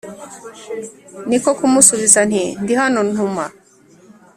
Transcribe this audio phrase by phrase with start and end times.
[1.29, 3.45] Ni ko kumusubiza nti «Ndi hano, ntuma!»